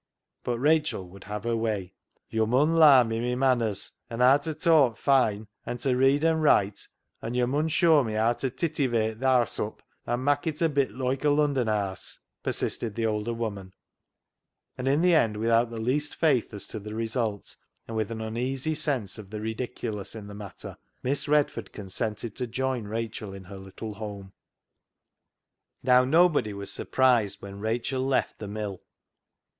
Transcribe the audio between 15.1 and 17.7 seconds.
end, without the least faith as to the result,